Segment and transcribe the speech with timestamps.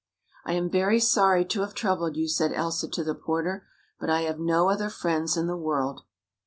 [0.47, 3.67] "I am very sorry to have troubled you," said Elsa to the porter,"
[3.99, 6.01] but I have no other friends in the world."